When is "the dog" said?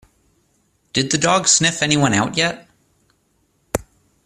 1.11-1.47